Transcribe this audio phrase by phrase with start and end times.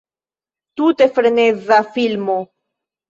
[0.77, 2.39] Tute freneza filmo.